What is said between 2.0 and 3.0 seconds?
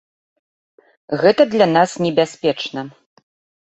небяспечна.